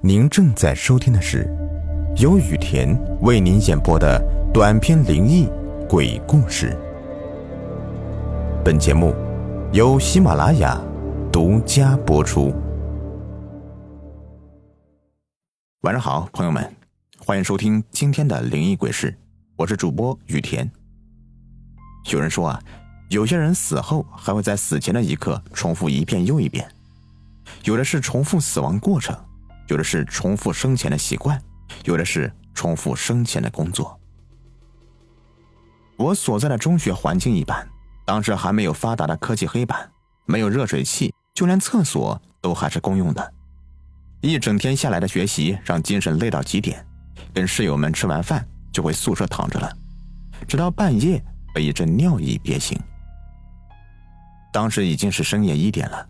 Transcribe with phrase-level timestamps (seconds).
[0.00, 1.44] 您正在收听的是
[2.18, 4.22] 由雨田为您演播的
[4.54, 5.48] 短篇灵异
[5.88, 6.78] 鬼故事。
[8.64, 9.12] 本节目
[9.72, 10.80] 由喜马拉雅
[11.32, 12.54] 独家播出。
[15.80, 16.72] 晚上好，朋友们，
[17.18, 19.12] 欢迎收听今天的灵异鬼事，
[19.56, 20.70] 我是主播雨田。
[22.12, 22.62] 有人说啊，
[23.10, 26.70] 有些人死后还会在死前的一刻重复一遍又一遍，
[27.64, 29.12] 有的是重复死亡过程。
[29.68, 31.40] 有的是重复生前的习惯，
[31.84, 33.98] 有的是重复生前的工作。
[35.96, 37.68] 我所在的中学环境一般，
[38.06, 39.90] 当时还没有发达的科技黑板，
[40.26, 43.34] 没有热水器，就连厕所都还是公用的。
[44.20, 46.84] 一整天下来的学习让精神累到极点，
[47.34, 49.70] 跟室友们吃完饭就回宿舍躺着了，
[50.46, 51.22] 直到半夜
[51.52, 52.78] 被一阵尿意憋醒。
[54.50, 56.08] 当时已经是深夜一点了，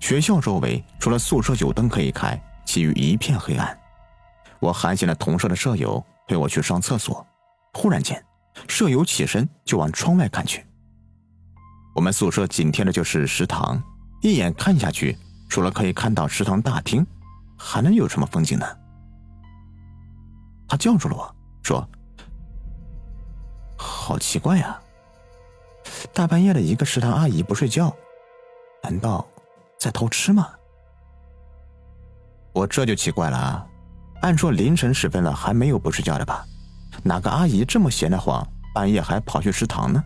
[0.00, 2.38] 学校周围除了宿舍有灯可以开。
[2.64, 3.78] 其余一片黑暗，
[4.60, 7.26] 我喊醒了同舍的舍友陪我去上厕所。
[7.74, 8.24] 忽然间，
[8.68, 10.64] 舍友起身就往窗外看去。
[11.94, 13.82] 我们宿舍紧贴的就是食堂，
[14.22, 15.16] 一眼看下去，
[15.48, 17.06] 除了可以看到食堂大厅，
[17.58, 18.66] 还能有什么风景呢？
[20.66, 21.86] 他叫住了我说
[23.76, 24.80] ：“好奇怪呀，
[26.12, 27.94] 大半夜的一个食堂阿姨不睡觉，
[28.82, 29.24] 难道
[29.78, 30.48] 在偷吃吗？”
[32.54, 33.66] 我这就奇怪了啊！
[34.22, 36.46] 按说凌晨时分了还没有不睡觉的吧？
[37.02, 40.02] 哪个阿姨这么闲得慌，半夜还跑去食堂呢？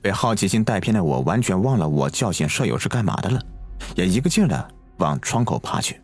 [0.00, 3.42] 被好奇心带偏的我，完全忘了我叫醒舍友是干嘛的了，
[3.96, 6.00] 也一个劲儿的往窗口爬去。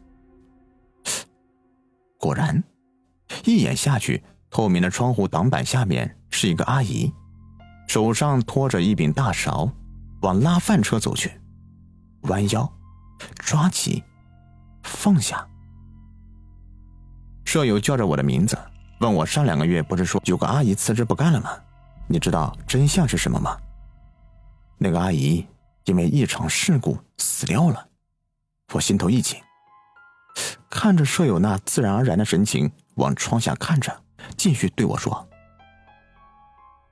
[2.19, 2.63] 果然，
[3.45, 7.11] 一眼下去，透明的窗户挡板下面是一个阿姨，
[7.87, 9.71] 手上托着一柄大勺，
[10.23, 11.41] 往拉饭车走去，
[12.23, 12.71] 弯腰，
[13.37, 14.03] 抓起。
[15.07, 15.47] 放下。
[17.45, 18.59] 舍友叫着我的名字，
[18.99, 21.57] 问我上两个月不是说有个阿姨辞职不干了吗？
[22.09, 23.57] 你知道真相是什么吗？
[24.79, 25.47] 那个阿姨
[25.85, 27.87] 因为一场事故死掉了。
[28.73, 29.41] 我心头一紧，
[30.69, 33.97] 看着舍友那自然而然的神情，往窗下看着，
[34.37, 35.25] 继续对我说：“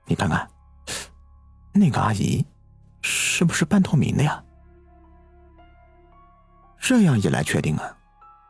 [0.07, 0.49] 你看看，
[1.73, 2.47] 那个阿姨
[3.03, 4.41] 是不是半透明的呀？”
[6.79, 7.97] 这样一来，确定啊，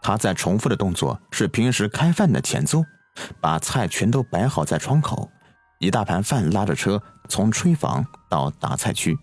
[0.04, 2.84] 他在重复的动作是平时开饭的前奏，
[3.40, 5.30] 把菜全都摆好在窗口，
[5.78, 9.16] 一大盘饭拉着车从炊房到打菜区，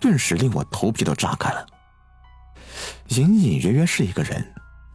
[0.00, 1.64] 顿时令我头皮都炸开了。
[3.10, 4.44] 隐隐约约是一个人，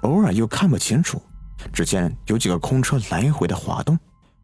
[0.02, 1.22] 偶尔又看不清楚。
[1.72, 3.98] 只见有几个空车来回的滑动，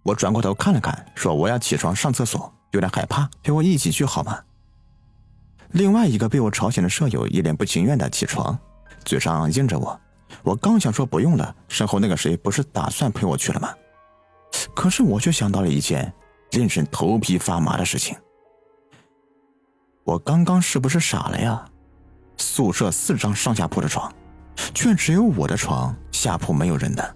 [0.03, 4.39] 我转过头看了看，说我要起床上厕所，有点害怕，陪我一起去好吗？
[5.71, 8.57] 另外一个被我吵醒的舍友一脸不情愿的起床。
[9.03, 9.99] 嘴上应着我，
[10.43, 13.73] 我刚想说不用了，身后那个谁不是打算陪我去了吗？
[14.75, 16.11] 可是我却想到了一件
[16.51, 18.15] 令人头皮发麻的事情。
[20.03, 21.63] 我刚刚是不是傻了呀？
[22.37, 24.11] 宿舍四张上下铺的床，
[24.73, 27.15] 却只有我的床下铺没有人的，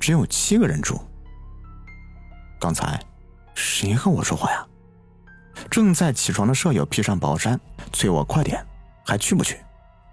[0.00, 0.98] 只有七个人住。
[2.58, 2.98] 刚才
[3.54, 4.66] 谁和我说话呀？
[5.70, 7.60] 正在起床的舍友披上薄衫，
[7.92, 8.66] 催我快点，
[9.04, 9.58] 还去不去？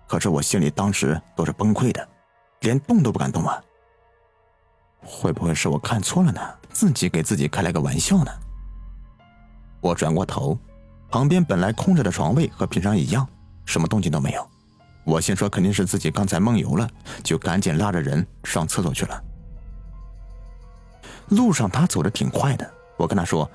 [0.09, 2.09] 可是我心里当时都是崩溃的，
[2.62, 3.62] 连动都不敢动啊！
[5.02, 6.42] 会不会是我看错了呢？
[6.72, 8.31] 自己给自己开了个玩笑呢？
[9.80, 10.58] 我转过头，
[11.12, 13.28] 旁边本来空着的床位和平常一样，
[13.66, 14.50] 什么动静都没有。
[15.03, 16.90] 我心说肯定是自己刚才梦游了，
[17.24, 19.24] 就赶紧拉着人上厕所去了。
[21.28, 22.68] 路上他走的挺快的，
[22.98, 23.48] 我跟他说，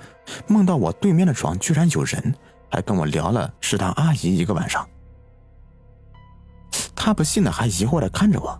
[0.47, 2.33] 梦到我对面的床居然有人，
[2.71, 4.89] 还跟我聊了食堂阿姨一个晚上。
[7.05, 8.59] 他不信的，还疑惑的看着我。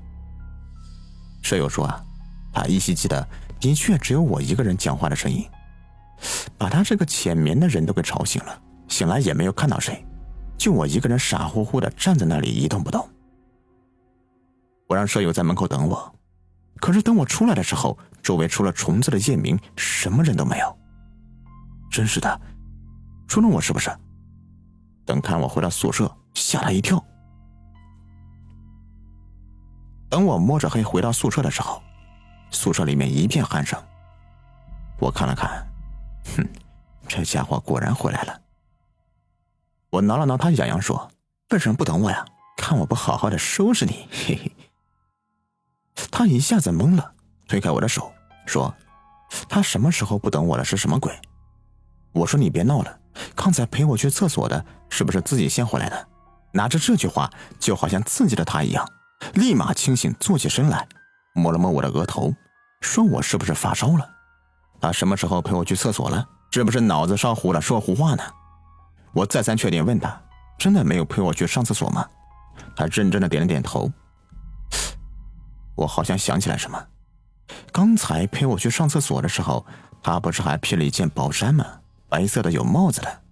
[1.41, 2.05] 舍友说啊，
[2.53, 3.27] 他依稀记得，
[3.59, 5.49] 的确只有我一个人讲话的声音，
[6.59, 8.61] 把他这个浅眠的人都给吵醒了。
[8.87, 10.05] 醒来也没有看到谁，
[10.59, 13.09] 就我一个人傻乎乎的站在那里一动不动。
[14.89, 16.15] 我让舍友在门口等我，
[16.83, 20.79] 可是等我出来的时候，周围除了虫子的夜鸣，什么人都没有。
[21.91, 22.39] 真是的，
[23.27, 23.91] 除了我是不是？
[25.07, 27.03] 等看我回到宿舍，吓他一跳。
[30.15, 31.83] 等我摸着黑回到宿舍的时候，
[32.53, 33.77] 宿舍里面一片鼾声。
[35.01, 35.67] 我看了看，
[36.37, 36.49] 哼，
[37.09, 38.41] 这家伙果然回来了。
[39.91, 41.11] 我挠了挠他痒痒，说
[41.51, 42.25] ：“为什么不等我呀？
[42.57, 44.53] 看我不好好的收拾你！”嘿嘿。
[46.13, 47.13] 他一下子懵了，
[47.49, 48.13] 推开我的手，
[48.47, 48.73] 说
[49.51, 50.65] ：“他什么时候不等我了？
[50.65, 51.13] 是什么鬼？”
[52.15, 53.01] 我说：“你别闹了，
[53.35, 56.09] 刚才陪我去厕所的，是不是自己先回来的？”
[56.55, 57.29] 拿着这句话，
[57.59, 58.89] 就好像刺激了他一样。
[59.33, 60.87] 立马清醒，坐起身来，
[61.35, 62.33] 摸了摸我的额头，
[62.81, 64.09] 说我是不是发烧了？
[64.81, 66.29] 他什么时候陪我去厕所了？
[66.51, 68.23] 是不是脑子烧糊了，说胡话呢？
[69.13, 70.23] 我再三确定，问他
[70.57, 72.07] 真的没有陪我去上厕所吗？
[72.77, 73.91] 他认真的点了点头。
[75.75, 76.87] 我好像想起来什么，
[77.73, 79.67] 刚才陪我去上厕所的时候，
[80.01, 81.67] 他不是还披了一件薄衫吗？
[82.09, 83.23] 白色的，有帽子的。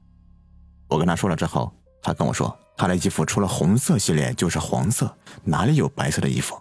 [0.88, 1.72] 我跟他说了之后，
[2.02, 5.14] 他跟我说，他的衣服除了红色系列就是黄色，
[5.44, 6.60] 哪里有白色的衣服？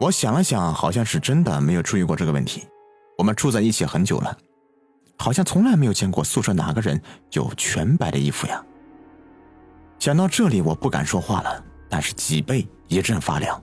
[0.00, 2.66] 我想了想，好像是真的没有注意过这个问题。
[3.16, 4.36] 我们住在一起很久了，
[5.18, 7.00] 好像从来没有见过宿舍哪个人
[7.32, 8.62] 有全白的衣服呀。
[9.98, 13.62] 想到这里，我不敢说话了，但是脊背一阵发凉。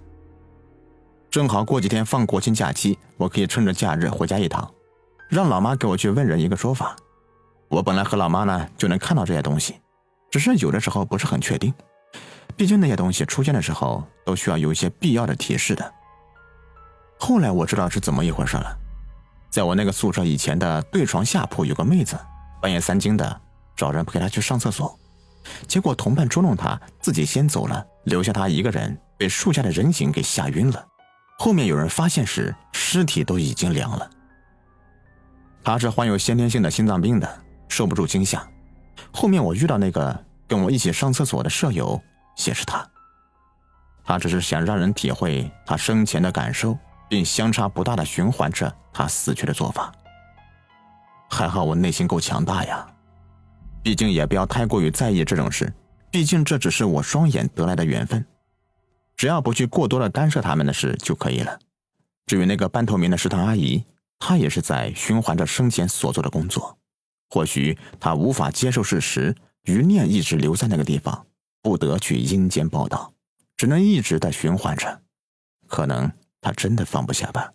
[1.30, 4.70] 正好过几天放国庆假期，我可以趁着假日回家一趟，
[5.30, 6.96] 让老妈给我去问人一个说法。
[7.68, 9.76] 我本来和老妈呢就能看到这些东西，
[10.32, 11.74] 只是有的时候不是很确定，
[12.56, 15.94] 毕竟那些东西出现的时候都需要有一些必要的提示的。
[17.20, 18.76] 后来我知道是怎么一回事了，
[19.50, 22.18] 在我那个宿舍以前的对床下铺有个妹子，
[22.62, 23.42] 半夜三更的
[23.76, 24.98] 找人陪她去上厕所，
[25.68, 30.88] 结果同伴捉弄她，自己先走了，留下她一个人被树下的人影给吓晕了。
[31.38, 34.10] 后面有人发现时，尸体都已经凉了。
[35.62, 37.42] 她是患有先天性的心脏病的。
[37.68, 38.46] 受不住惊吓，
[39.12, 42.02] 后面我遇到那个跟我一起上厕所的舍友，
[42.46, 42.88] 也是他。
[44.04, 46.78] 他只是想让人体会他生前的感受，
[47.10, 49.92] 并相差不大的循环着他死去的做法。
[51.30, 52.86] 还好我内心够强大呀，
[53.82, 55.72] 毕竟也不要太过于在意这种事，
[56.10, 58.26] 毕竟这只是我双眼得来的缘分，
[59.16, 61.58] 只要不去过多的干涉他们的事就可以了。
[62.26, 63.86] 至于那个半透明的食堂阿姨，
[64.20, 66.78] 她也是在循环着生前所做的工作。
[67.32, 69.34] 或许他无法接受事实，
[69.64, 71.26] 余念一直留在那个地方，
[71.62, 73.14] 不得去阴间报道，
[73.56, 75.02] 只能一直在循环着。
[75.66, 76.12] 可能
[76.42, 77.54] 他真的放不下吧。